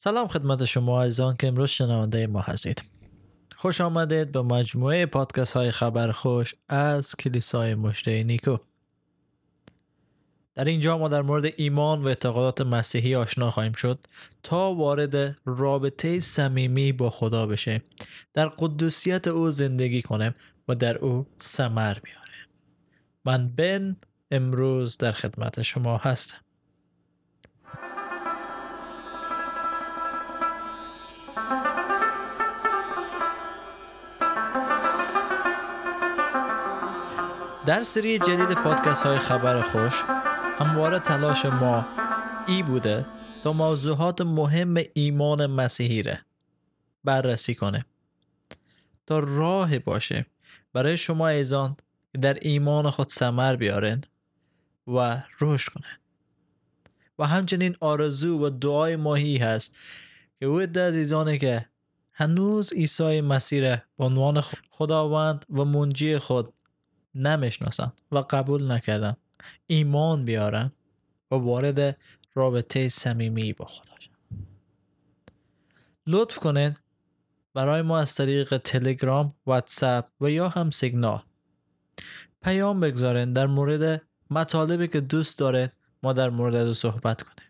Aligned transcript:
سلام 0.00 0.28
خدمت 0.28 0.64
شما 0.64 1.02
عزیزان 1.02 1.36
که 1.36 1.46
امروز 1.46 1.70
شنونده 1.70 2.26
ما 2.26 2.40
هستید. 2.40 2.82
خوش 3.56 3.80
آمدید 3.80 4.32
به 4.32 4.42
مجموعه 4.42 5.06
پادکست 5.06 5.52
های 5.52 5.70
خبر 5.70 6.12
خوش 6.12 6.54
از 6.68 7.16
کلیسای 7.16 7.74
مشته 7.74 8.22
نیکو. 8.22 8.56
در 10.54 10.64
اینجا 10.64 10.98
ما 10.98 11.08
در 11.08 11.22
مورد 11.22 11.52
ایمان 11.56 12.02
و 12.02 12.06
اعتقادات 12.06 12.60
مسیحی 12.60 13.14
آشنا 13.14 13.50
خواهیم 13.50 13.72
شد 13.72 13.98
تا 14.42 14.74
وارد 14.74 15.40
رابطه 15.44 16.20
صمیمی 16.20 16.92
با 16.92 17.10
خدا 17.10 17.46
بشه. 17.46 17.82
در 18.34 18.48
قدوسیت 18.48 19.26
او 19.26 19.50
زندگی 19.50 20.02
کنیم 20.02 20.34
و 20.68 20.74
در 20.74 20.98
او 20.98 21.26
سمر 21.38 21.98
بیاریم 21.98 22.46
من 23.24 23.48
بن 23.48 23.96
امروز 24.30 24.98
در 24.98 25.12
خدمت 25.12 25.62
شما 25.62 25.96
هستم. 25.96 26.38
در 37.68 37.82
سری 37.82 38.18
جدید 38.18 38.52
پادکست 38.52 39.02
های 39.02 39.18
خبر 39.18 39.62
خوش 39.62 39.94
همواره 40.58 40.98
تلاش 40.98 41.44
ما 41.44 41.86
ای 42.46 42.62
بوده 42.62 43.06
تا 43.44 43.52
موضوعات 43.52 44.20
مهم 44.20 44.74
ایمان 44.94 45.46
مسیحی 45.46 46.02
را 46.02 46.14
بررسی 47.04 47.54
کنه 47.54 47.84
تا 49.06 49.18
راه 49.18 49.78
باشه 49.78 50.26
برای 50.72 50.96
شما 50.98 51.28
ایزان 51.28 51.76
در 52.20 52.38
ایمان 52.42 52.90
خود 52.90 53.08
سمر 53.08 53.56
بیارن 53.56 54.00
و 54.86 55.22
رشد 55.40 55.72
کنه 55.72 55.98
و 57.18 57.26
همچنین 57.26 57.76
آرزو 57.80 58.46
و 58.46 58.50
دعای 58.50 58.96
ماهی 58.96 59.36
هست 59.36 59.76
که 60.40 60.46
او 60.46 60.60
عزیزانه 60.60 61.38
که 61.38 61.66
هنوز 62.12 62.72
عیسی 62.72 63.20
مسیح 63.20 63.76
به 63.76 64.04
عنوان 64.04 64.40
خداوند 64.70 65.46
و 65.50 65.64
منجی 65.64 66.18
خود 66.18 66.52
نمی‌شناسن 67.14 67.92
و 68.12 68.18
قبول 68.18 68.72
نکردن 68.72 69.16
ایمان 69.66 70.24
بیارن 70.24 70.72
و 71.30 71.34
وارد 71.34 71.96
رابطه 72.34 72.88
صمیمی 72.88 73.52
با 73.52 73.64
خدا 73.64 73.92
شن 73.98 74.10
لطف 76.06 76.38
کنید 76.38 76.76
برای 77.54 77.82
ما 77.82 77.98
از 77.98 78.14
طریق 78.14 78.56
تلگرام، 78.56 79.34
واتساپ 79.46 80.06
و 80.20 80.30
یا 80.30 80.48
هم 80.48 80.70
سیگنال 80.70 81.22
پیام 82.42 82.80
بگذارین 82.80 83.32
در 83.32 83.46
مورد 83.46 84.02
مطالبی 84.30 84.88
که 84.88 85.00
دوست 85.00 85.38
دارید 85.38 85.72
ما 86.02 86.12
در 86.12 86.30
مورد 86.30 86.54
از 86.54 86.78
صحبت 86.78 87.22
کنیم. 87.22 87.48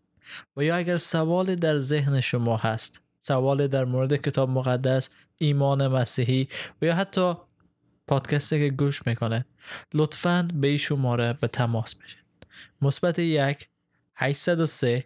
و 0.57 0.65
یا 0.65 0.77
اگر 0.77 0.97
سوال 0.97 1.55
در 1.55 1.79
ذهن 1.79 2.21
شما 2.21 2.57
هست 2.57 3.03
سوال 3.21 3.67
در 3.67 3.85
مورد 3.85 4.17
کتاب 4.17 4.51
مقدس 4.51 5.11
ایمان 5.39 5.87
مسیحی 5.87 6.49
و 6.83 6.85
یا 6.85 6.95
حتی 6.95 7.35
پادکستی 8.09 8.59
که 8.59 8.77
گوش 8.77 9.07
می‌کنه 9.07 9.45
لطفا 9.95 10.49
به 10.55 10.69
این 10.69 10.79
شماره 10.79 11.33
به 11.33 11.49
تماس 11.49 11.95
بشین 11.95 12.21
مثبت 12.83 13.19
یک 13.19 13.69
803 14.17 15.05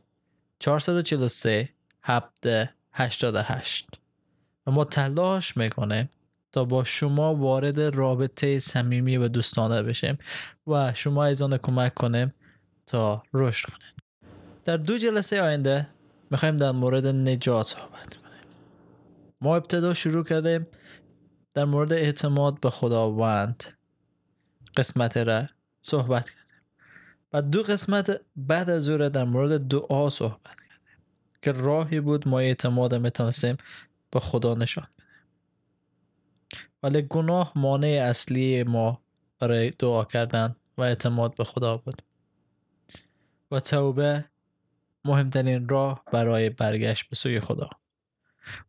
443 0.59 1.69
788 2.03 3.89
و 4.67 4.71
ما 4.71 4.85
تلاش 4.85 5.57
می‌کنه 5.57 6.09
تا 6.53 6.65
با 6.65 6.85
شما 6.85 7.35
وارد 7.35 7.81
رابطه 7.81 8.59
صمیمی 8.59 9.17
و 9.17 9.29
دوستانه 9.29 9.83
بشیم 9.83 10.19
و 10.67 10.93
شما 10.95 11.25
ایزان 11.25 11.59
کمک 11.59 11.95
کنیم 11.95 12.35
تا 12.87 13.23
رشد 13.35 13.69
کنیم. 13.69 13.93
در 14.65 14.77
دو 14.77 14.99
جلسه 14.99 15.43
آینده 15.43 15.89
می‌خوایم 16.31 16.57
در 16.57 16.71
مورد 16.71 17.07
نجات 17.07 17.67
صحبت 17.67 18.15
کنیم. 18.15 18.23
ما 19.41 19.57
ابتدا 19.57 19.95
شروع 19.95 20.25
کردیم 20.25 20.67
در 21.55 21.65
مورد 21.65 21.93
اعتماد 21.93 22.61
به 22.61 22.71
خداوند 22.71 23.65
قسمت 24.77 25.17
را 25.17 25.49
صحبت 25.83 26.31
کردیم. 26.31 26.43
و 27.33 27.43
دو 27.43 27.63
قسمت 27.63 28.21
بعد 28.37 28.71
از 28.71 28.89
او 28.89 28.97
را 28.97 29.09
در 29.09 29.25
مورد 29.25 29.69
دعا 29.69 30.11
صحبت 30.11 30.57
کردیم 30.61 31.03
که 31.43 31.53
راهی 31.53 32.01
بود 32.01 32.29
ما 32.29 32.39
اعتماد 32.39 32.95
می‌تونستیم 32.95 33.57
به 34.11 34.21
خدا 34.21 34.55
نشان 34.55 34.87
بدیم. 34.99 35.09
ولی 36.83 37.03
گناه 37.03 37.53
مانع 37.57 38.07
اصلی 38.11 38.63
ما 38.63 39.03
برای 39.39 39.71
دعا 39.71 40.05
کردن 40.05 40.57
و 40.79 40.83
اعتماد 40.83 41.37
به 41.37 41.45
خدا 41.45 41.77
بود. 41.77 42.03
و 43.51 43.61
توبه 43.61 44.25
مهمترین 45.05 45.69
راه 45.69 46.05
برای 46.13 46.51
برگشت 46.51 47.09
به 47.09 47.17
سوی 47.17 47.41
خدا. 47.41 47.71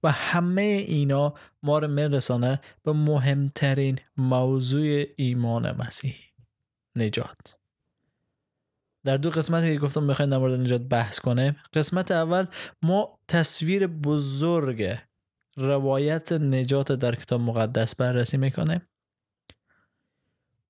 و 0.03 0.11
همه 0.11 0.61
اینا 0.61 1.33
ما 1.63 1.79
رو 1.79 1.87
میرسانه 1.87 2.61
به 2.83 2.93
مهمترین 2.93 3.99
موضوع 4.17 5.03
ایمان 5.15 5.71
مسیحی 5.71 6.23
نجات. 6.95 7.57
در 9.03 9.17
دو 9.17 9.29
قسمتی 9.29 9.73
که 9.73 9.79
گفتم 9.79 10.07
بخوایم 10.07 10.31
در 10.31 10.37
مورد 10.37 10.59
نجات 10.59 10.81
بحث 10.81 11.19
کنیم. 11.19 11.55
قسمت 11.73 12.11
اول 12.11 12.45
ما 12.81 13.19
تصویر 13.27 13.87
بزرگ 13.87 14.97
روایت 15.57 16.31
نجات 16.31 16.91
در 16.91 17.15
کتاب 17.15 17.41
مقدس 17.41 17.95
بررسی 17.95 18.37
می‌کنیم. 18.37 18.81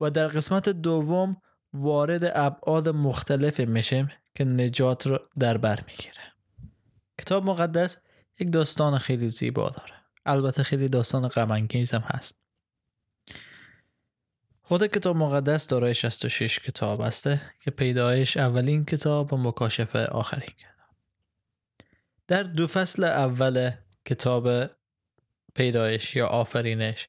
و 0.02 0.10
در 0.10 0.28
قسمت 0.28 0.70
دوم 0.70 1.38
وارد 1.74 2.32
ابعاد 2.36 2.90
مختلف 2.90 3.60
میشیم 3.60 4.12
که 4.36 4.46
نجات 4.46 5.08
رو 5.08 5.20
در 5.40 5.58
بر 5.58 5.80
می‌گیره. 5.88 6.34
کتاب 7.22 7.46
مقدس 7.46 8.02
یک 8.40 8.52
داستان 8.52 8.98
خیلی 8.98 9.30
زیبا 9.30 9.70
داره. 9.70 9.94
البته 10.26 10.64
خیلی 10.64 10.90
داستان 10.90 11.28
غم 11.28 11.52
هم 11.52 12.04
هست. 12.06 12.44
خود 14.62 14.88
کتاب 14.88 15.16
مقدس 15.16 15.68
دارای 15.68 15.96
66 15.96 16.60
کتاب 16.60 17.02
هسته 17.02 17.42
که 17.62 17.72
پیدایش 17.72 18.38
اولین 18.38 18.86
کتاب 18.86 19.34
و 19.34 19.38
مکاشفه 19.38 20.06
آخرین 20.06 20.50
کتاب. 20.58 20.74
در 22.28 22.44
دو 22.44 22.68
فصل 22.68 23.04
اول 23.04 23.72
کتاب 24.06 24.70
پیدایش 25.56 26.16
یا 26.16 26.28
آفرینش 26.28 27.08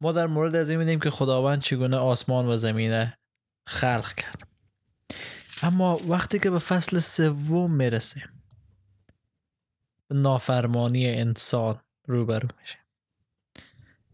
ما 0.00 0.12
در 0.12 0.26
مورد 0.26 0.56
از 0.56 0.70
این 0.70 0.78
میدیم 0.78 1.00
که 1.00 1.10
خداوند 1.10 1.62
چگونه 1.62 1.96
آسمان 1.96 2.46
و 2.46 2.56
زمین 2.56 3.12
خلق 3.68 4.12
کرد. 4.12 4.48
اما 5.62 6.00
وقتی 6.08 6.38
که 6.38 6.50
به 6.50 6.58
فصل 6.58 6.98
سوم 6.98 7.70
می‌رسیم 7.70 8.35
نافرمانی 10.10 11.10
انسان 11.10 11.80
روبرو 12.06 12.48
میشه. 12.60 12.78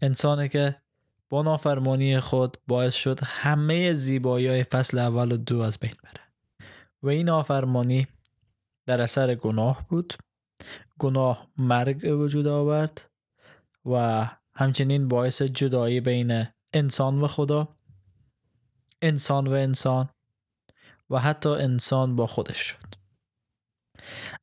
انسانی 0.03 0.48
که 0.48 0.76
با 1.28 1.42
نافرمانی 1.42 2.20
خود 2.20 2.56
باعث 2.69 2.94
شد 2.94 3.20
همه 3.25 3.92
زیبایی 3.92 4.47
های 4.47 4.64
فصل 4.64 4.98
اول 4.98 5.32
و 5.32 5.36
دو 5.36 5.60
از 5.60 5.78
بین 5.78 5.94
بره. 6.03 6.22
و 7.03 7.08
این 7.08 7.26
نافرمانی 7.26 8.06
در 8.86 9.00
اثر 9.00 9.34
گناه 9.34 9.86
بود. 9.88 10.14
گناه 10.98 11.48
مرگ 11.56 12.20
وجود 12.20 12.47
آورد 12.47 13.10
و 13.86 14.26
همچنین 14.54 15.09
باعث 15.09 15.42
جدایی 15.42 16.00
بین 16.00 16.47
انسان 16.72 17.20
و 17.20 17.26
خدا 17.26 17.69
انسان 19.03 19.47
و 19.47 19.53
انسان 19.53 20.09
و 21.10 21.19
حتی 21.19 21.48
انسان 21.48 22.16
با 22.16 22.26
خودش 22.26 22.56
شد. 22.56 22.94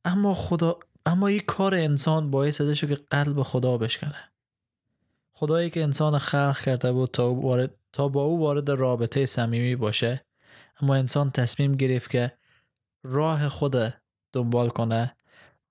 اما 0.04 0.34
خدا 0.34 0.78
اما 1.06 1.26
این 1.26 1.40
کار 1.46 1.74
انسان 1.74 2.30
باعث 2.30 2.56
شده 2.56 2.74
که 2.74 3.04
قلب 3.10 3.42
خدا 3.42 3.78
بشکنه. 3.78 4.30
خدایی 5.32 5.70
که 5.70 5.82
انسان 5.82 6.18
خلق 6.18 6.60
کرده 6.60 6.92
بود 6.92 7.10
تا, 7.10 7.34
وارد، 7.34 7.74
تا 7.92 8.08
با 8.08 8.22
او 8.22 8.40
وارد 8.40 8.70
رابطه 8.70 9.26
صمیمی 9.26 9.76
باشه 9.76 10.24
اما 10.80 10.94
انسان 10.94 11.30
تصمیم 11.30 11.74
گرفت 11.74 12.10
که 12.10 12.32
راه 13.02 13.48
خود 13.48 13.94
دنبال 14.32 14.68
کنه 14.68 15.16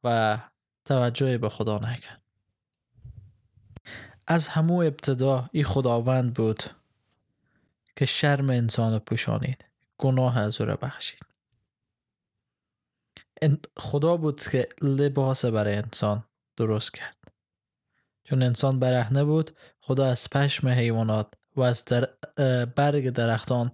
و 0.03 0.39
توجه 0.85 1.37
به 1.37 1.49
خدا 1.49 1.77
نکرد. 1.77 2.21
از 4.27 4.47
همو 4.47 4.81
ابتدا 4.81 5.49
این 5.51 5.63
خداوند 5.63 6.33
بود 6.33 6.63
که 7.95 8.05
شرم 8.05 8.49
انسان 8.49 8.99
پوشانید 8.99 9.65
گناه 9.97 10.37
از 10.37 10.61
او 10.61 10.67
را 10.67 10.75
بخشید. 10.75 11.28
خدا 13.77 14.17
بود 14.17 14.41
که 14.41 14.67
لباس 14.81 15.45
برای 15.45 15.75
انسان 15.75 16.23
درست 16.57 16.93
کرد. 16.93 17.17
چون 18.23 18.43
انسان 18.43 18.79
برهنه 18.79 19.23
بود 19.23 19.51
خدا 19.79 20.05
از 20.05 20.29
پشم 20.29 20.67
حیوانات 20.67 21.33
و 21.55 21.61
از 21.61 21.85
در 21.85 22.05
برگ 22.65 23.09
درختان 23.09 23.71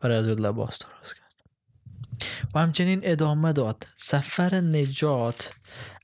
برای 0.00 0.16
از 0.16 0.26
لباس 0.26 0.78
درست 0.78 1.14
کرد. 1.16 1.24
و 2.54 2.58
همچنین 2.58 3.00
ادامه 3.02 3.52
داد 3.52 3.86
سفر 3.96 4.54
نجات 4.54 5.52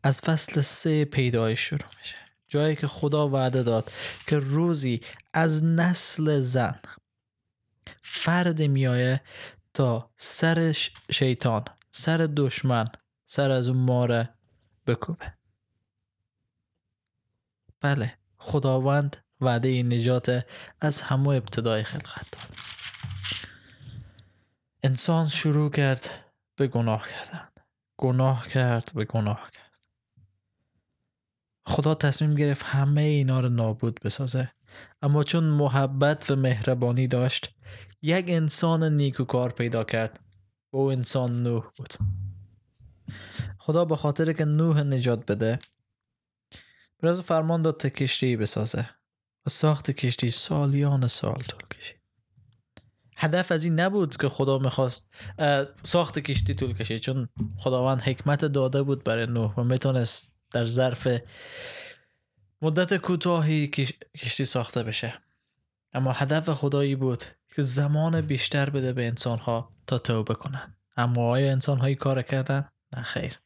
از 0.03 0.21
فصل 0.21 0.61
سه 0.61 1.05
پیدایش 1.05 1.61
شروع 1.61 1.89
میشه. 1.99 2.17
جایی 2.49 2.77
که 2.77 2.87
خدا 2.87 3.29
وعده 3.29 3.63
داد 3.63 3.93
که 4.27 4.39
روزی 4.39 5.01
از 5.33 5.65
نسل 5.65 6.41
زن 6.41 6.81
فرد 8.03 8.63
میایه 8.63 9.21
تا 9.75 10.11
سر 10.17 10.77
شیطان 11.11 11.65
سر 11.93 12.17
دشمن 12.37 12.89
سر 13.33 13.51
از 13.51 13.69
اون 13.69 13.79
ماره 13.79 14.35
بکوبه. 14.87 15.35
بله 17.81 18.19
خداوند 18.39 19.17
وعده 19.41 19.83
نجات 19.83 20.47
از 20.81 21.01
همه 21.01 21.29
ابتدای 21.29 21.83
خلقت 21.83 22.31
داد. 22.33 22.57
انسان 24.83 25.29
شروع 25.29 25.71
کرد 25.71 26.11
به 26.57 26.67
گناه 26.67 27.09
کردن. 27.09 27.49
گناه 27.97 28.49
کرد 28.49 28.93
به 28.95 29.05
گناه 29.05 29.51
کرد. 29.51 29.79
خدا 31.67 31.95
تصمیم 31.95 32.35
گرفت 32.35 32.65
همه 32.65 33.01
اینا 33.01 33.41
رو 33.41 33.49
نابود 33.49 34.01
بسازه. 34.05 34.53
اما 35.03 35.25
چون 35.25 35.45
محبت 35.45 36.31
و 36.31 36.37
مهربانی 36.37 37.07
داشت 37.07 37.55
یک 38.03 38.25
انسان 38.29 38.97
نیکوکار 38.97 39.53
پیدا 39.53 39.85
کرد. 39.85 40.21
و 40.73 40.77
او 40.77 40.93
انسان 40.93 41.43
نوح 41.43 41.65
بود. 41.77 41.95
خدا 43.63 43.85
به 43.85 43.97
خاطر 43.97 44.33
که 44.33 44.45
نوح 44.45 44.83
نجات 44.83 45.33
بده 45.33 45.59
برای 46.99 47.23
فرمان 47.23 47.63
داد 47.63 47.77
تا 47.77 47.89
کشتی 47.89 48.37
بسازه 48.37 48.89
و 49.47 49.51
ساخت 49.51 49.91
کشتی 49.91 50.31
سالیان 50.31 51.07
سال 51.07 51.35
طول 51.35 51.79
کشید. 51.79 52.01
هدف 53.17 53.53
از 53.53 53.65
این 53.65 53.81
نبود 53.81 54.17
که 54.17 54.29
خدا 54.29 54.59
می‌خواست 54.59 55.15
ساخت 55.85 56.19
کشتی 56.19 56.55
طول 56.55 56.75
کشید 56.75 57.01
چون 57.01 57.29
خداوند 57.59 58.01
حکمت 58.01 58.45
داده 58.45 58.83
بود 58.83 59.05
برای 59.05 59.27
نوح 59.27 59.55
و 59.55 59.65
می‌تونست 59.65 60.35
در 60.51 60.67
ظرف 60.67 61.09
مدت 62.63 62.97
کوتاهی 62.97 63.69
کشتی 64.17 64.45
ساخته 64.45 64.83
بشه. 64.83 65.15
اما 65.93 66.13
هدف 66.13 66.51
خدایی 66.51 66.97
بود 66.97 67.23
که 67.55 67.63
زمان 67.63 68.21
بیشتر 68.21 68.71
بده 68.71 68.93
به 68.93 69.07
انسانها 69.07 69.77
تا 69.87 69.99
توبه 69.99 70.35
کنن. 70.35 70.77
اما 70.97 71.31
آیا 71.31 71.53
انسان 71.53 71.95
کار 71.95 72.23
کردن؟ 72.23 72.69
نه 72.97 73.03
خیر. 73.03 73.41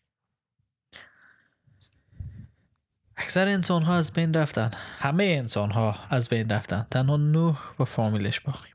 اکثر 3.17 3.49
انسان 3.49 3.83
ها 3.83 3.95
از 3.95 4.13
بین 4.13 4.35
رفتن. 4.35 4.71
همه 4.99 5.25
انسان 5.25 5.71
ها 5.71 5.95
از 6.11 6.29
بین 6.29 6.51
رفتن. 6.51 6.87
تنها 6.91 7.17
نوح 7.17 7.59
و 7.79 7.85
فامیلش 7.85 8.41
باقی 8.41 8.69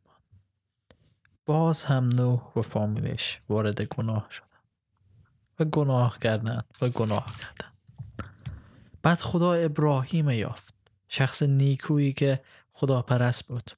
باز 1.50 1.84
هم 1.84 2.08
نوح 2.08 2.42
و 2.56 2.62
فامیلش 2.62 3.40
وارد 3.50 3.82
گناه 3.82 4.28
شدن. 4.30 4.46
و 5.60 5.66
گناه 5.66 6.20
کردن. 6.20 6.64
و 6.82 6.90
گناه 6.90 7.26
کردن. 7.26 7.72
بعد 9.04 9.18
خدا 9.18 9.54
ابراهیم 9.54 10.30
یافت. 10.30 10.74
شخص 11.08 11.44
نیکویی 11.44 12.14
که 12.14 12.44
خدا 12.74 13.02
پرست 13.02 13.48
بود. 13.48 13.72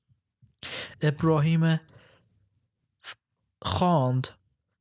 ابراهیم 1.01 1.79
خواند 3.61 4.27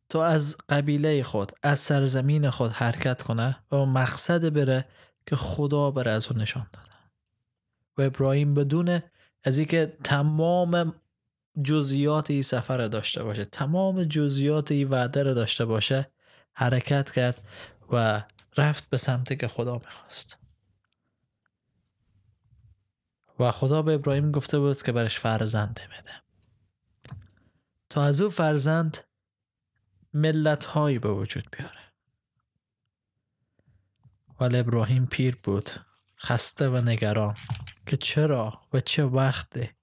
تا 0.09 0.25
از 0.25 0.57
قبیله 0.69 1.23
خود 1.23 1.53
از 1.63 1.81
سرزمین 1.81 2.51
خود 2.51 2.71
حرکت 2.71 3.23
کنه 3.23 3.57
و 3.73 3.77
مقصد 3.77 4.53
بره 4.53 4.85
که 5.27 5.37
خدا 5.37 5.91
بر 5.91 6.09
از 6.09 6.29
اون 6.33 6.41
نشان 6.41 6.67
داده. 6.73 6.91
و 7.99 8.03
ابراهیم 8.03 8.55
بدون 8.55 9.03
از 9.45 9.59
اینکه 9.59 9.97
تمام 10.05 10.95
جزئیات 11.65 12.31
این 12.31 12.43
سفر 12.43 12.87
داشته 12.87 13.23
باشه 13.23 13.45
تمام 13.45 14.05
جزئیات 14.05 14.73
این 14.73 14.89
وعده 14.89 15.23
رو 15.23 15.35
داشته 15.35 15.65
باشه 15.65 16.11
حرکت 16.53 17.11
کرد 17.11 17.43
و 17.93 18.23
رفت 18.57 18.91
به 18.91 18.97
سمتی 18.97 19.37
که 19.37 19.49
خدا 19.49 19.75
می‌خواست. 19.75 20.39
و 23.39 23.51
خدا 23.53 23.83
به 23.83 23.95
ابراهیم 23.95 24.33
گفته 24.33 24.59
بود 24.59 24.83
که 24.83 24.93
برش 24.93 25.19
فرزند 25.19 25.81
میده 25.83 26.13
تا 27.91 28.05
از 28.05 28.21
او 28.21 28.31
فرزند 28.31 28.99
ملت 30.15 30.65
هایی 30.65 30.99
به 30.99 31.13
وجود 31.13 31.49
بیاره. 31.57 31.90
ولی 34.41 34.59
ابراهیم 34.59 35.07
پیر 35.07 35.37
بود. 35.43 35.71
خسته 36.19 36.69
و 36.69 36.77
نگران. 36.77 37.37
که 37.87 37.97
چرا 37.97 38.61
و 38.73 38.81
چه 38.81 39.05
وقته؟ 39.05 39.75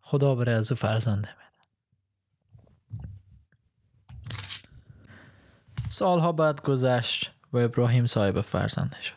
خدا 0.00 0.34
بره 0.34 0.52
از 0.52 0.72
او 0.72 0.76
فرزنده 0.76 1.28
بده 1.28 1.40
سالها 5.88 6.32
بعد 6.32 6.62
گذشت 6.62 7.32
و 7.52 7.58
ابراهیم 7.58 8.06
صاحب 8.06 8.40
فرزنده 8.40 9.02
شد. 9.02 9.14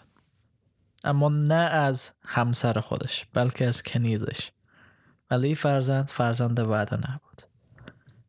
اما 1.03 1.29
نه 1.29 1.53
از 1.53 2.11
همسر 2.25 2.79
خودش 2.79 3.25
بلکه 3.33 3.67
از 3.67 3.83
کنیزش. 3.83 4.51
ولی 5.31 5.55
فرزند 5.55 6.09
فرزند 6.09 6.59
وعده 6.59 6.95
نبود. 6.95 7.41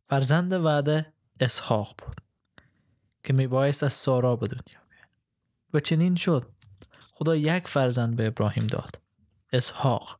فرزند 0.09 0.53
وعده 0.53 1.13
اسحاق 1.39 1.95
بود 1.97 2.21
که 3.23 3.33
میبایست 3.33 3.83
از 3.83 3.93
سارا 3.93 4.35
به 4.35 4.47
دنیا 4.47 4.84
و 5.73 5.79
چنین 5.79 6.15
شد. 6.15 6.49
خدا 7.13 7.35
یک 7.35 7.67
فرزند 7.67 8.15
به 8.15 8.27
ابراهیم 8.27 8.67
داد. 8.67 9.01
اسحاق. 9.53 10.19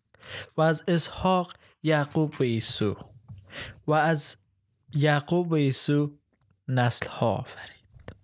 و 0.57 0.61
از 0.61 0.83
اسحاق 0.87 1.53
یعقوب 1.83 2.33
و 2.39 2.43
عیسو 2.43 2.95
و 3.87 3.93
از 3.93 4.35
یعقوب 4.93 5.51
و 5.51 5.55
عیسو 5.55 6.17
نسل 6.67 7.07
ها 7.07 7.31
آفرید. 7.35 8.15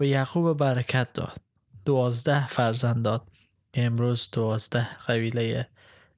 و 0.00 0.04
یعقوب 0.04 0.58
برکت 0.58 1.12
داد. 1.12 1.36
دوازده 1.84 2.48
فرزند 2.48 3.04
داد. 3.04 3.28
امروز 3.74 4.28
دوازده 4.32 4.88
قبیله 5.08 5.68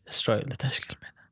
اسرائیل 0.06 0.54
تشکیل 0.54 0.96
میدن. 1.02 1.28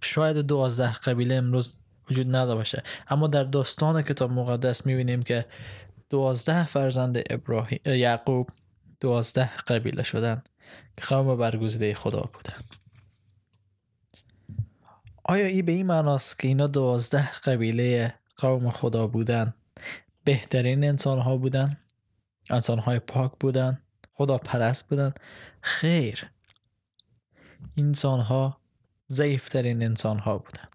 شاید 0.00 0.36
دوازده 0.36 0.92
قبیله 0.92 1.34
امروز 1.34 1.76
وجود 2.10 2.36
نداشته 2.36 2.82
اما 3.08 3.26
در 3.26 3.44
داستان 3.44 4.02
کتاب 4.02 4.32
مقدس 4.32 4.86
می‌بینیم 4.86 5.22
که 5.22 5.46
دوازده 6.10 6.66
فرزند 6.66 7.22
ابراهیم 7.30 7.80
یعقوب 7.86 8.50
دوازده 9.00 9.56
قبیله 9.56 10.02
شدن 10.02 10.42
که 10.96 11.04
قوم 11.04 11.36
برگزیده 11.36 11.94
خدا 11.94 12.30
بودن 12.32 12.64
آیا 15.24 15.46
ای 15.46 15.62
به 15.62 15.72
این 15.72 15.86
معناست 15.86 16.38
که 16.38 16.48
اینا 16.48 16.66
دوازده 16.66 17.32
قبیله 17.32 18.14
قوم 18.36 18.70
خدا 18.70 19.06
بودن 19.06 19.54
بهترین 20.24 20.84
انسان 20.84 21.18
ها 21.18 21.36
بودن 21.36 21.76
انسان 22.50 22.78
های 22.78 22.98
پاک 22.98 23.32
بودن 23.40 23.82
خدا 24.14 24.38
پرست 24.38 24.88
بودن 24.88 25.12
خیر. 25.60 26.30
انسان 27.76 28.20
ها 28.20 28.60
ضعیفترین 29.10 29.82
انسان 29.82 30.18
ها 30.18 30.38
بودن 30.38 30.68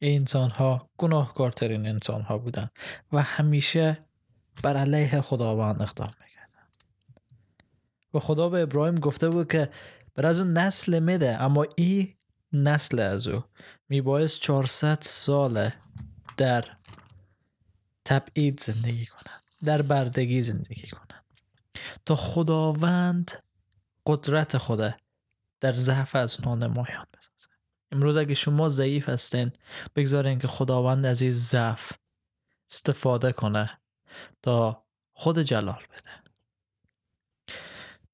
انسان 0.00 0.50
ها 0.50 0.90
گناهکارترین 0.98 1.86
انسان 1.86 2.22
ها 2.22 2.38
بودن 2.38 2.70
و 3.12 3.22
همیشه 3.22 4.07
بر 4.62 4.76
علیه 4.76 5.20
خداوند 5.20 5.82
اقدام 5.82 6.10
می‌کردن. 6.20 6.68
و 8.14 8.18
خدا 8.18 8.48
به 8.48 8.62
ابراهیم 8.62 8.94
گفته 8.94 9.28
بود 9.28 9.52
که 9.52 9.70
بر 10.14 10.26
از 10.26 10.42
نسل 10.42 10.98
میده 10.98 11.42
اما 11.42 11.66
این 11.76 12.14
نسل 12.52 12.98
از 12.98 13.28
او 13.28 13.44
میبایست 13.88 14.40
400 14.40 14.98
ساله 15.02 15.74
در 16.36 16.64
تبعید 18.04 18.60
زندگی 18.60 19.06
کنن 19.06 19.40
در 19.64 19.82
بردگی 19.82 20.42
زندگی 20.42 20.88
کنن 20.88 21.22
تا 22.06 22.16
خداوند 22.16 23.30
قدرت 24.06 24.58
خوده 24.58 24.96
در 25.60 25.72
ضعف 25.72 26.16
از 26.16 26.36
اونها 26.36 26.54
نمایان 26.54 27.06
بسازه 27.12 27.48
امروز 27.92 28.16
اگه 28.16 28.34
شما 28.34 28.68
ضعیف 28.68 29.08
هستین 29.08 29.52
بگذارین 29.96 30.38
که 30.38 30.48
خداوند 30.48 31.06
از 31.06 31.22
این 31.22 31.32
ضعف 31.32 31.92
استفاده 32.70 33.32
کنه. 33.32 33.80
تا 34.42 34.86
خود 35.12 35.38
جلال 35.38 35.82
بده. 35.92 36.10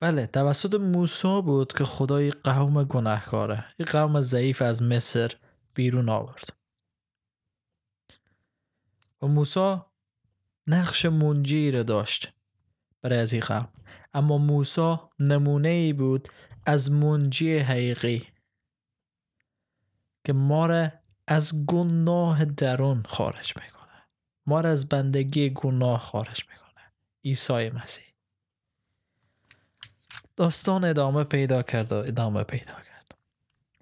بله 0.01 0.27
توسط 0.27 0.75
موسی 0.75 1.43
بود 1.43 1.73
که 1.73 1.85
خدای 1.85 2.31
قوم 2.31 2.85
گناهکاره. 2.85 3.65
این 3.79 3.89
قوم 3.93 4.21
ضعیف 4.21 4.63
از 4.63 4.83
مصر 4.83 5.33
بیرون 5.75 6.09
آورد. 6.09 6.57
و 9.23 9.27
موسی 9.27 9.77
نقش 10.67 11.07
منجی 11.07 11.71
را 11.71 11.83
داشت 11.83 12.33
برای 13.03 13.19
از 13.19 13.35
قوم. 13.35 13.69
اما 14.15 14.39
موسی 14.39 14.97
نمونه 15.19 15.69
ای 15.69 15.93
بود 15.93 16.29
از 16.67 16.91
منجی 16.91 17.59
حقیقی 17.59 18.29
که 20.25 20.33
ما 20.33 20.67
را 20.67 20.91
از 21.27 21.67
گناه 21.67 22.45
درون 22.45 23.03
خارج 23.07 23.53
می‌کنه 23.57 23.74
ما 24.47 24.61
را 24.61 24.71
از 24.71 24.89
بندگی 24.89 25.51
گناه 25.51 26.01
خارج 26.01 26.45
می‌کنه. 26.51 26.93
عیسی 27.25 27.71
مسیح. 27.71 28.05
داستان 30.37 30.85
ادامه 30.85 31.25
پیدا 31.25 31.63
کرد 31.63 31.93
و 31.93 31.97
ادامه 31.97 32.45
پیدا 32.45 32.73
کرد. 32.73 33.15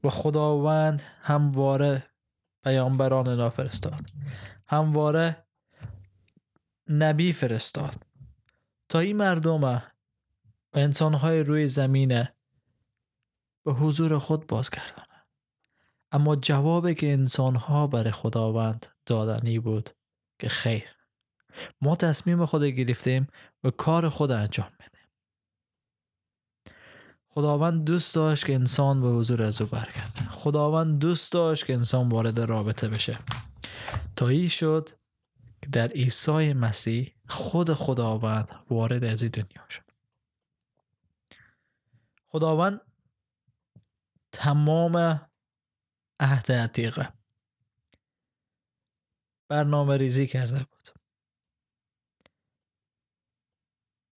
و 0.04 0.10
خداوند 0.10 1.02
همواره 1.20 2.06
پیامبران 2.64 3.38
را 3.38 3.50
فرستاد 3.50 4.10
همواره 4.66 5.46
نبی 6.88 7.32
فرستاد. 7.32 8.06
تا 8.88 8.98
این 8.98 9.16
مردم 9.16 9.64
و 9.64 9.80
انسانهای 10.72 11.40
روی 11.40 11.68
زمینه 11.68 12.34
به 13.64 13.72
حضور 13.72 14.18
خود 14.18 14.46
بازگردانه 14.46 15.06
اما 16.12 16.36
جوابی 16.36 16.94
که 16.94 17.12
انسانها 17.12 17.86
برای 17.86 18.10
خداوند 18.10 18.86
دادنی 19.06 19.58
بود 19.58 19.90
که 20.42 20.48
خیر. 20.48 20.96
ما 21.80 21.96
تصمیم 21.96 22.46
خود 22.46 22.64
گرفتیم 22.64 23.26
و 23.64 23.70
کار 23.70 24.08
خود 24.08 24.30
انجام 24.30 24.70
میدیم 24.80 25.08
خداوند 27.28 27.84
دوست 27.84 28.14
داشت 28.14 28.46
که 28.46 28.54
انسان 28.54 29.00
به 29.02 29.08
حضور 29.08 29.42
از 29.42 29.60
او 29.60 29.66
برگرده. 29.66 30.28
خداوند 30.30 30.98
دوست 30.98 31.32
داشت 31.32 31.66
که 31.66 31.74
انسان 31.74 32.08
وارد 32.08 32.40
رابطه 32.40 32.88
بشه. 32.88 33.18
تا 34.16 34.28
ای 34.28 34.48
شد 34.48 34.88
که 35.62 35.68
در 35.68 35.88
عیسی 35.88 36.52
مسیح 36.52 37.14
خود 37.28 37.74
خداوند 37.74 38.48
وارد 38.70 39.04
از 39.04 39.22
این 39.22 39.30
دنیا 39.30 39.68
شد. 39.68 39.90
خداوند 42.26 42.80
تمام 44.32 45.20
عهد 46.20 46.52
عتیقه. 46.52 47.12
برنامه 49.52 49.96
ریزی 49.96 50.26
کرده 50.26 50.58
بود. 50.58 50.88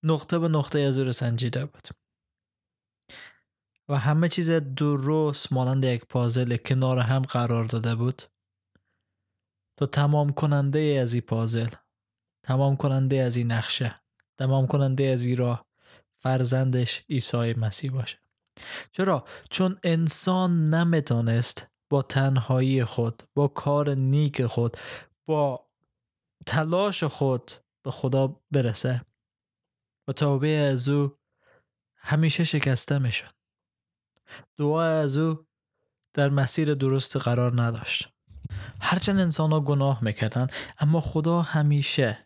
نقطه 0.04 0.40
به 0.40 0.48
نقطه 0.48 0.80
از 0.80 0.98
او 0.98 1.12
سنجیده 1.12 1.66
بود. 1.66 1.88
و 3.90 3.98
همه 3.98 4.30
چیز 4.30 4.52
درست 4.52 5.54
مانند 5.54 5.86
یک 5.86 6.06
پازل 6.06 6.56
کنار 6.56 7.00
هم 7.00 7.22
قرار 7.22 7.66
داده 7.66 7.96
بود 7.96 8.22
تا 9.78 9.86
تمام 9.86 10.32
کننده 10.32 11.00
از 11.02 11.14
این 11.14 11.22
پازل 11.22 11.70
تمام 12.44 12.76
کننده 12.76 13.16
از 13.16 13.36
این 13.36 13.52
نقشه 13.52 14.02
تمام 14.38 14.68
کننده 14.68 15.04
از 15.04 15.26
این 15.26 15.38
راه 15.38 15.66
فرزندش 16.18 17.04
عیسی 17.10 17.54
مسیح 17.54 17.92
باشه. 17.92 18.18
چرا؟ 18.92 19.26
چون 19.50 19.80
انسان 19.84 20.70
نمی‌تونست 20.74 21.68
با 21.90 22.02
تنهایی 22.02 22.86
خود 22.86 23.24
با 23.34 23.48
کار 23.48 23.96
نیک 23.96 24.46
خود 24.46 24.78
با 25.26 25.66
تلاش 26.46 27.04
خود 27.04 27.52
به 27.84 27.92
خدا 27.92 28.42
برسه. 28.52 29.02
و 30.08 30.12
توبه 30.14 30.48
از 30.48 30.90
او 30.90 31.18
همیشه 31.96 32.44
شکسته 32.44 33.00
می‌شد. 33.00 33.34
دعا 34.58 34.84
از 34.84 35.18
او 35.18 35.46
در 36.14 36.30
مسیر 36.30 36.74
درست 36.74 37.18
قرار 37.18 37.62
نداشت. 37.64 38.10
هرچند 38.82 39.20
انسان 39.20 39.52
ها 39.52 39.60
گناه 39.60 40.04
می‌کردن 40.04 40.48
اما 40.80 41.02
خدا 41.02 41.42
همیشه 41.42 42.20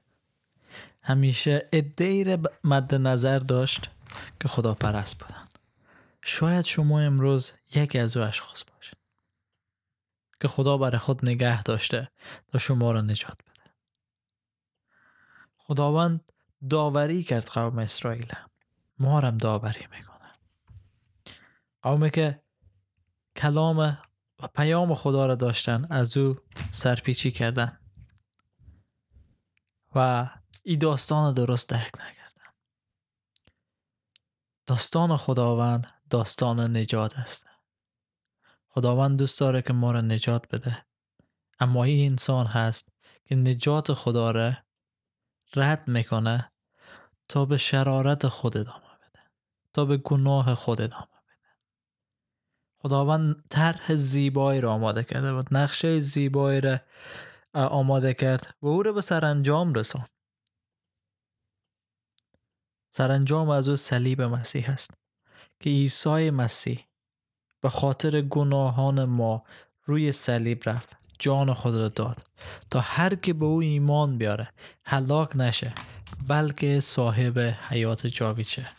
همیشه 1.02 1.70
ادهی 1.74 2.38
مد 2.64 2.96
نظر 2.96 3.40
داشت 3.40 3.90
که 4.40 4.48
خدا 4.48 4.74
پرست 4.74 5.20
بودن 5.20 5.46
شاید 6.22 6.66
شما 6.66 7.00
امروز 7.00 7.54
یکی 7.76 8.00
از 8.00 8.18
او 8.18 8.24
اشخاص 8.24 8.64
باشید. 8.64 8.99
که 10.42 10.48
خدا 10.48 10.78
برای 10.78 10.98
خود 10.98 11.30
نگه 11.30 11.64
داشته 11.64 12.08
تا 12.48 12.60
شما 12.60 12.92
را 12.92 13.02
نجات 13.02 13.38
بده. 13.42 13.72
خداوند 15.58 16.32
داوری 16.70 17.24
کرد 17.24 17.48
قوم 17.48 17.80
اسرائیل. 17.80 18.34
ما 19.00 19.20
هم 19.20 19.38
داوری 19.38 19.88
می‌کنه 19.92 20.32
قومی 21.82 22.12
که 22.12 22.44
کلام 23.36 23.78
و 24.40 24.48
پیام 24.48 24.96
خدا 24.96 25.26
را 25.26 25.36
داشتن 25.36 25.88
از 25.90 26.18
او 26.18 26.38
سرپیچی 26.72 27.32
کردن 27.32 27.80
و 29.96 30.30
این 30.64 30.80
داستان 30.80 31.34
درست 31.34 31.70
درک 31.70 31.96
نکردن. 31.96 32.54
داستان 34.68 35.18
خداوند 35.18 35.88
داستان 36.10 36.78
نجات 36.78 37.20
است. 37.20 37.49
خداوند 38.70 39.20
دوست 39.20 39.40
داره 39.40 39.62
که 39.62 39.74
ما 39.74 39.92
را 39.92 40.02
نجات 40.02 40.56
بده. 40.56 40.86
اما 41.60 41.84
این 41.84 42.12
انسان 42.12 42.46
هست 42.46 42.92
که 43.26 43.36
نجات 43.36 43.94
خدا 43.94 44.32
را 44.32 44.54
رد 45.56 45.88
می‌کنه 45.88 46.52
تا 47.28 47.46
به 47.46 47.58
شرارت 47.58 48.28
خود 48.28 48.58
ادامه 48.58 48.98
بده 48.98 49.20
تا 49.74 49.86
به 49.86 49.98
گناه 49.98 50.56
خود 50.56 50.82
ادامه 50.82 51.06
بده. 51.06 51.50
خداوند 52.82 53.44
طرح 53.50 53.96
زیبایی 53.96 54.62
را 54.62 54.74
آماده 54.74 55.04
کرده 55.04 55.32
و 55.32 55.42
نقشه 55.52 56.00
زیبایی 56.00 56.62
را 56.62 56.80
آماده 57.54 58.14
کرد 58.14 58.56
و 58.62 58.68
او 58.68 58.84
را 58.84 58.92
به 58.92 59.02
سرانجام 59.02 59.74
رسان 59.74 60.06
سرانجام 62.92 63.50
از 63.50 63.70
او 63.70 63.76
صلیب 63.76 64.22
مسیح 64.22 64.70
است 64.70 64.94
که 65.60 65.70
عیسی 65.70 66.30
مسیح 66.30 66.89
به 67.62 67.70
خاطر 67.70 68.22
گناهان 68.22 69.06
ما 69.06 69.44
روی 69.86 70.12
صلیب 70.12 70.70
رفت 70.70 70.98
جان 71.20 71.54
خود 71.54 71.76
را 71.76 71.88
داد 71.88 72.18
تا 72.70 72.80
هر 72.80 73.16
که 73.16 73.34
به 73.34 73.46
او 73.46 73.60
ایمان 73.62 74.18
بیاره. 74.18 74.50
هلاک 74.86 75.36
نشه 75.36 75.74
بلکه 76.28 76.80
صاحب 76.80 77.40
حیات 77.40 78.08
جاوید 78.08 78.46
شه. 78.46 78.70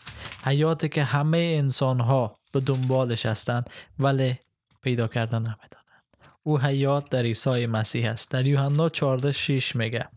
حیاتی 0.45 0.89
که 0.89 1.05
همه 1.05 1.55
انسان 1.59 2.01
ها 2.01 2.39
به 2.53 2.61
دنبالش 2.61 3.27
هستند 3.27 3.71
ولی 3.99 4.39
پیدا 4.83 5.09
کردن 5.09 5.39
نمی‌دانند 5.39 6.17
او 6.43 6.59
حیات 6.61 7.11
در 7.11 7.23
عیسی 7.23 7.67
مسیح 7.67 8.11
است. 8.11 8.31
در 8.31 8.47
یوحنا 8.47 8.89
14 8.89 9.33
6 9.33 9.77
میگه 9.77 10.09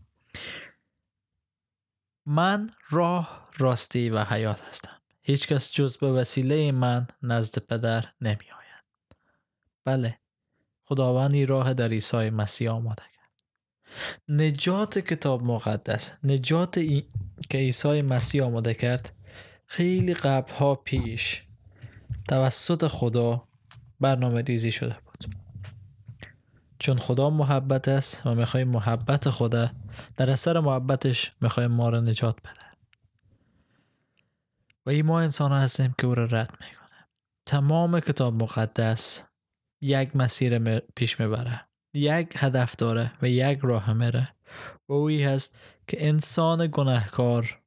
من 2.25 2.69
راه 2.89 3.49
راستی 3.57 4.09
و 4.09 4.23
حیات 4.23 4.61
هستم. 4.61 5.02
هیچ 5.23 5.47
کس 5.47 5.71
جز 5.71 5.97
به 5.97 6.11
وسیله 6.11 6.71
من 6.71 7.07
نزد 7.21 7.59
پدر 7.59 8.05
نمی 8.21 8.35
آید. 8.35 8.83
بله 9.85 10.19
خداوندی 10.85 11.45
راه 11.45 11.73
در 11.73 11.87
عیسی 11.87 12.29
مسیح 12.29 12.71
آماده 12.71 13.03
کرد. 13.15 13.43
نجات 14.29 14.99
کتاب 14.99 15.43
مقدس 15.43 16.11
نجات 16.23 16.79
که 17.49 17.57
عیسی 17.57 18.01
مسیح 18.01 18.43
آماده 18.43 18.73
کرد 18.73 19.11
خیلی 19.65 20.13
قبل 20.13 20.51
ها 20.51 20.75
پیش 20.75 21.43
توسط 22.27 22.87
خدا 22.87 23.43
برنامه 23.99 24.41
ریزی 24.41 24.71
شده 24.71 24.95
بود. 25.05 25.35
چون 26.79 26.97
خدا 26.97 27.29
محبت 27.29 27.87
است 27.87 28.25
و 28.25 28.35
می‌خوای 28.35 28.63
محبت 28.63 29.29
خدا 29.29 29.71
در 30.17 30.29
اثر 30.29 30.59
محبتش 30.59 31.31
می‌خوای 31.41 31.67
ما 31.67 31.89
را 31.89 31.99
نجات 31.99 32.41
بده. 32.41 32.72
و 34.85 34.89
این 34.89 35.05
ما 35.05 35.21
انسان 35.21 35.51
هستیم 35.51 35.95
که 35.97 36.07
او 36.07 36.15
را 36.15 36.25
رد 36.25 36.51
می‌کنه. 36.51 37.07
تمام 37.45 37.99
کتاب 37.99 38.43
مقدس 38.43 39.27
یک 39.81 40.15
مسیر 40.15 40.79
پیش 40.79 41.19
می‌بره. 41.19 41.67
یک 41.93 42.33
هدف 42.35 42.75
داره 42.75 43.11
و 43.21 43.29
یک 43.29 43.59
راه 43.63 43.93
میره. 43.93 44.35
و 44.89 44.93
اوی 44.93 45.23
هست 45.23 45.57
که 45.87 46.07
انسان 46.07 46.69
گناهکار 46.71 47.61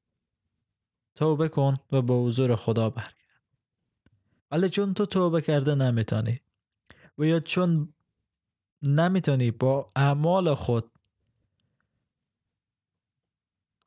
توبه 1.14 1.48
کن 1.48 1.74
و 1.92 2.02
به 2.02 2.14
حضور 2.14 2.56
خدا 2.56 2.90
برگرد. 2.90 3.16
ولی 4.50 4.68
چون 4.68 4.94
تو 4.94 5.06
توبه 5.06 5.40
کرده 5.40 5.74
نمی‌تونی 5.74 6.40
و 7.18 7.24
یا 7.24 7.40
چون 7.40 7.94
نمی‌تونی 8.82 9.50
با 9.50 9.92
اعمال 9.96 10.54
خود 10.54 10.90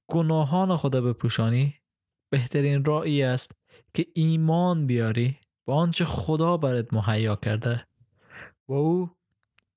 گناهان 0.07 0.77
خدا 0.77 1.01
بپوشانی 1.01 1.78
بهترین 2.29 2.85
راهی 2.85 3.23
است 3.23 3.59
که 3.93 4.05
ایمان 4.13 4.87
بیاری 4.87 5.39
با 5.65 5.75
آنچه 5.75 6.05
خدا 6.05 6.57
برات 6.57 6.93
مهیا 6.93 7.35
کرده. 7.35 7.87
و 8.67 8.73
او 8.73 9.09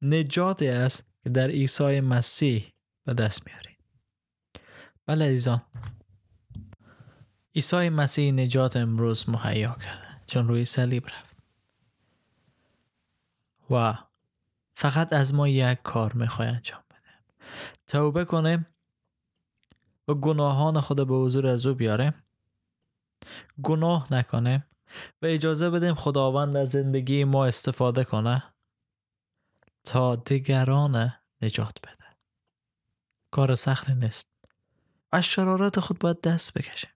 نجاتی 0.02 0.68
است 0.68 1.12
که 1.25 1.30
در 1.30 1.49
عیسی 1.49 2.00
مسیح 2.00 2.73
به 3.04 3.14
دست 3.14 3.47
میاری. 3.47 3.76
بله 5.06 5.25
عزیزان. 5.25 5.62
عیسی 7.54 7.88
مسیح 7.88 8.32
نجات 8.32 8.76
امروز 8.76 9.28
مهیا 9.28 9.76
کرده. 9.85 10.09
چون 10.26 10.49
روی 10.49 10.64
صلیب 10.64 11.06
رفت. 11.06 11.37
و 13.71 13.99
فقط 14.75 15.12
از 15.12 15.35
ما 15.35 15.49
یک 15.49 15.78
کار 15.82 16.12
می‌خوای 16.12 16.49
انجام 16.49 16.82
بده. 16.90 17.44
توبه 17.87 18.25
کنیم 18.25 18.66
و 20.09 20.14
گناهان 20.14 20.80
خود 20.80 21.09
به 21.09 21.14
حضور 21.14 21.47
از 21.47 21.66
او 21.66 21.75
بیاریم 21.75 22.22
گناه 23.62 24.14
نکنیم 24.14 24.64
و 25.23 25.26
اجازه 25.26 25.71
بدیم 25.71 25.95
خداوند 25.95 26.57
از 26.57 26.71
زندگی 26.71 27.25
ما 27.25 27.47
استفاده 27.47 28.05
کنه 28.05 28.55
تا 29.85 30.17
دیگران 30.17 31.12
نجات 31.43 31.79
بده. 31.83 32.17
کار 33.31 33.55
سختی 33.55 33.95
نیست. 33.95 34.29
از 35.12 35.25
شرارت 35.25 35.81
خود 35.81 35.99
باید 35.99 36.21
دست 36.21 36.59
بکشه. 36.59 36.88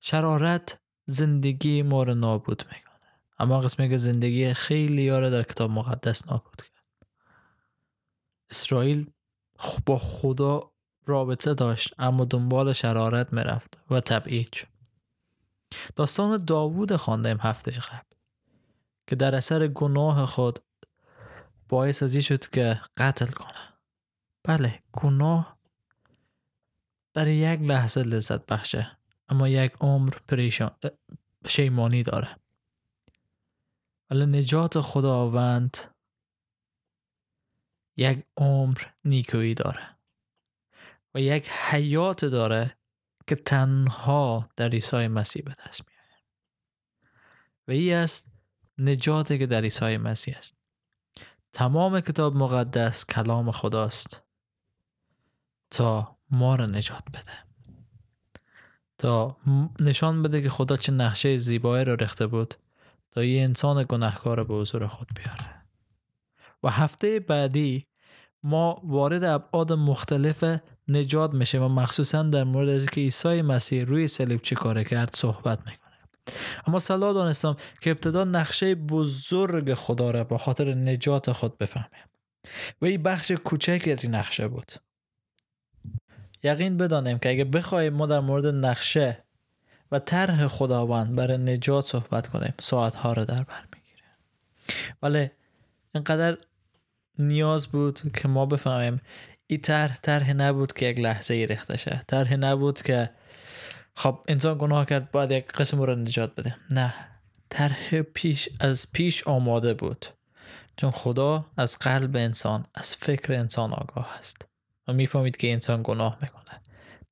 شرارت 0.00 0.80
زندگی 1.06 1.82
ما 1.82 2.02
رو 2.02 2.14
نابود 2.14 2.62
می‌کنه. 2.72 3.20
اما 3.38 3.60
قسمی 3.60 3.88
که 3.88 3.98
زندگی 3.98 4.54
خیلی 4.54 5.02
یاره 5.02 5.30
در 5.30 5.42
کتاب 5.42 5.70
مقدس 5.70 6.28
نابود 6.28 6.56
کرد. 6.56 7.06
اسرائیل 8.50 9.10
با 9.86 9.98
خدا 9.98 10.73
رابطه 11.06 11.54
داشت 11.54 11.94
اما 11.98 12.24
دنبال 12.24 12.72
شرارت 12.72 13.32
می‌رفت 13.32 13.78
و 13.90 14.00
تبعید 14.00 14.52
شد. 14.52 14.66
داستان 15.96 16.44
داوود 16.44 16.96
خواندیم 16.96 17.38
هفته 17.40 17.70
قبل 17.70 18.16
که 19.06 19.16
در 19.16 19.34
اثر 19.34 19.66
گناه 19.66 20.26
خود 20.26 20.58
باعث 21.68 22.02
ازی 22.02 22.22
شد 22.22 22.48
که 22.48 22.80
قتل 22.96 23.26
کنه. 23.26 23.60
بله 24.44 24.80
گناه 24.92 25.58
در 27.14 27.28
یک 27.28 27.60
لحظه 27.60 28.02
لذت 28.02 28.46
بخشه 28.46 28.98
اما 29.28 29.48
یک 29.48 29.72
عمر 29.80 30.14
پریشان 30.28 30.70
شیمانی 31.46 32.02
داره. 32.02 32.36
ولی 34.10 34.26
نجات 34.26 34.80
خداوند 34.80 35.76
یک 37.96 38.26
عمر 38.36 38.78
نیکویی 39.04 39.54
داره. 39.54 39.93
و 41.14 41.20
یک 41.20 41.48
حیات 41.48 42.24
داره 42.24 42.76
که 43.26 43.36
تنها 43.36 44.48
در 44.56 44.68
عیسی 44.68 45.08
مسیح 45.08 45.42
به 45.42 45.54
دست 45.66 45.82
میاره 45.88 46.22
و 47.68 47.72
این 47.72 47.94
است 47.94 48.32
نجاتی 48.78 49.38
که 49.38 49.46
در 49.46 49.60
عیسی 49.60 49.96
مسیح 49.96 50.36
است. 50.36 50.56
تمام 51.52 52.00
کتاب 52.00 52.36
مقدس 52.36 53.06
کلام 53.06 53.50
خداست 53.50 54.22
تا 55.70 56.18
ما 56.30 56.56
را 56.56 56.66
نجات 56.66 57.04
بده. 57.08 57.44
تا 58.98 59.36
نشان 59.80 60.22
بده 60.22 60.42
که 60.42 60.50
خدا 60.50 60.76
چه 60.76 60.92
نقشه 60.92 61.38
زیبایی 61.38 61.84
رو 61.84 61.96
رخته 61.96 62.26
بود 62.26 62.54
تا 63.10 63.24
یه 63.24 63.42
انسان 63.42 63.86
گناهکار 63.88 64.44
به 64.44 64.54
حضور 64.54 64.86
خود 64.86 65.08
بیاره. 65.16 65.62
و 66.62 66.68
هفته 66.68 67.20
بعدی 67.20 67.86
ما 68.42 68.80
وارد 68.84 69.24
ابعاد 69.24 69.72
مختلف 69.72 70.44
نجات 70.88 71.34
میشیم 71.34 71.62
و 71.62 71.68
مخصوصا 71.68 72.22
در 72.22 72.44
مورد 72.44 72.68
از 72.68 72.86
که 72.86 73.00
عیسی 73.00 73.42
مسیح 73.42 73.84
روی 73.84 74.08
صلیب 74.08 74.42
چی 74.42 74.54
کار 74.54 74.82
کرد 74.82 75.16
صحبت 75.16 75.58
می‌کنه. 75.58 75.94
اما 76.66 76.78
صلاح 76.78 77.14
دانستم 77.14 77.56
که 77.80 77.90
ابتدا 77.90 78.24
نقشه 78.24 78.74
بزرگ 78.74 79.74
خدا 79.74 80.10
را 80.10 80.24
با 80.24 80.38
خاطر 80.38 80.74
نجات 80.74 81.32
خود 81.32 81.58
بفهمیم. 81.58 82.04
و 82.82 82.84
این 82.84 83.02
بخش 83.02 83.30
کوچکی 83.30 83.92
از 83.92 84.04
این 84.04 84.14
نقشه 84.14 84.48
بود. 84.48 84.72
یقین 86.42 86.76
بدانیم 86.76 87.18
که 87.18 87.30
اگه 87.30 87.44
بخوایم 87.44 87.92
ما 87.92 88.06
در 88.06 88.20
مورد 88.20 88.46
نقشه 88.46 89.24
و 89.92 89.98
طرح 89.98 90.46
خداوند 90.46 91.16
برای 91.16 91.38
نجات 91.38 91.86
صحبت 91.86 92.26
کنیم 92.26 92.54
ساعت 92.60 92.94
ها 92.94 93.12
رو 93.12 93.24
در 93.24 93.42
بر 93.42 93.64
می‌گیره 93.74 94.08
ولی 95.02 95.30
اینقدر 95.94 96.38
نیاز 97.18 97.66
بود 97.66 98.12
که 98.12 98.28
ما 98.28 98.46
بفهمیم 98.46 99.00
این 99.46 99.60
طرح 99.60 99.98
طرح 100.02 100.32
نبود 100.32 100.72
که 100.72 100.86
یک 100.86 101.00
لحظه 101.00 101.34
ای 101.34 101.46
ریخته 101.46 101.76
شه. 101.76 102.04
طرح 102.08 102.34
نبود 102.34 102.82
که 102.82 103.10
خب 103.96 104.24
انسان 104.28 104.58
گناه 104.58 104.86
کرد 104.86 105.10
باید 105.10 105.30
یک 105.30 105.46
قسم 105.46 105.82
رو 105.82 105.94
نجات 105.94 106.34
بده. 106.34 106.56
نه. 106.70 106.94
طرح 107.48 108.02
پیش 108.02 108.48
از 108.60 108.92
پیش 108.92 109.26
آماده 109.26 109.74
بود. 109.74 110.06
چون 110.76 110.90
خدا 110.90 111.46
از 111.56 111.78
قلب 111.78 112.16
انسان 112.16 112.66
از 112.74 112.96
فکر 112.96 113.32
انسان 113.32 113.72
آگاه 113.72 114.14
است. 114.18 114.36
و 114.88 114.92
می‌فهمید 114.92 115.36
که 115.36 115.52
انسان 115.52 115.80
گناه 115.84 116.18
می‌کنه 116.22 116.60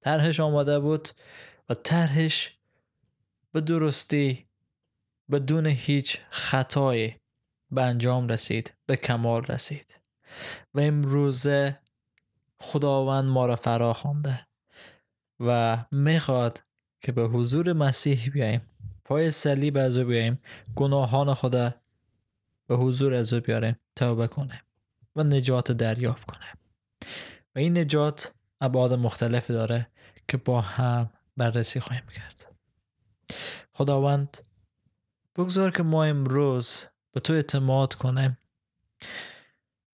طرحش 0.01 0.41
آماده 0.41 0.79
بود 0.79 1.09
و 1.69 1.75
طرحش 1.75 2.59
به 3.53 3.61
درستی 3.61 4.47
بدون 5.31 5.67
هیچ 5.67 6.19
خطایی 6.31 7.17
به 7.71 7.83
انجام 7.83 8.29
رسید 8.29 8.75
به 8.87 8.97
کمال 8.97 9.45
رسید. 9.45 10.01
و 10.75 10.81
امروزه 10.81 11.79
خداوند 12.63 13.25
ما 13.25 13.47
را 13.47 13.57
فرا 13.57 13.93
خوانده 13.93 14.47
و 15.41 15.79
می‌خواد 15.91 16.63
که 17.01 17.13
به 17.13 17.23
حضور 17.23 17.73
مسیح 17.73 18.31
بیاییم. 18.31 18.61
پای 19.05 19.31
صلیب 19.31 19.77
از 19.77 19.97
او 19.97 20.05
بیاییم. 20.05 20.43
گناهان 20.77 21.35
خدا 21.35 21.75
به 22.67 22.77
حضور 22.77 23.15
از 23.15 23.33
او 23.33 23.41
بیاریم 23.41 23.77
توبه 23.97 24.27
کنیم 24.27 24.61
و 25.17 25.25
نجات 25.25 25.73
دریافت 25.73 26.25
کنیم 26.25 26.59
و 27.55 27.59
این 27.59 27.79
نجات 27.79 28.35
ابعاد 28.61 28.93
مختلف 28.93 29.51
داره 29.51 29.87
که 30.29 30.37
با 30.37 30.61
هم 30.61 31.11
بررسی 31.37 31.81
خواهیم 31.81 32.07
کرد. 32.17 32.55
خداوند 33.73 34.39
بگذار 35.37 35.71
که 35.71 35.83
ما 35.83 36.05
امروز 36.05 36.85
به 37.13 37.21
تو 37.21 37.33
اعتماد 37.33 37.95
کنیم. 37.95 38.39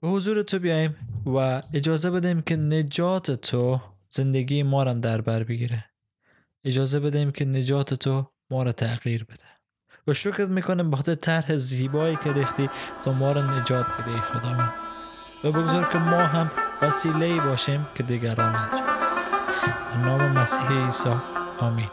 به 0.02 0.08
حضور 0.08 0.42
تو 0.42 0.58
بیایم 0.58 0.96
و 1.26 1.62
اجازه 1.74 2.10
بدیم 2.10 2.42
که 2.42 2.56
نجات 2.56 3.30
تو 3.30 3.80
زندگی 4.10 4.62
ما 4.62 4.82
را 4.82 4.92
در 4.92 5.20
بر 5.20 5.42
بگیره. 5.42 5.84
اجازه 6.64 7.00
بدیم 7.00 7.30
که 7.30 7.44
نجات 7.44 7.94
تو 7.94 8.30
ما 8.50 8.62
را 8.62 8.72
تغییر 8.72 9.24
بده. 9.24 9.48
و 10.06 10.12
شکرت 10.12 10.48
می‌کنم 10.48 10.90
بخاطر 10.90 11.14
طرح 11.14 11.56
زیبایی 11.56 12.16
که 12.16 12.32
ریختی 12.32 12.70
تا 13.04 13.12
ما 13.12 13.32
را 13.32 13.60
نجات 13.60 13.86
بده 13.86 14.20
خداوند. 14.20 14.72
و 15.44 15.52
بگذار 15.52 15.88
که 15.92 15.98
ما 15.98 16.18
هم 16.18 16.50
وسیله 16.82 17.40
باشیم 17.40 17.86
که 17.94 18.02
دیگران 18.02 18.54
نجات 18.54 20.04
نام 20.04 20.32
مسیح 20.32 20.84
عیسی 20.84 21.14
آمین. 21.58 21.88